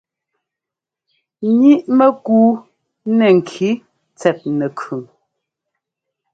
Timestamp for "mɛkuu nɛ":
1.97-3.27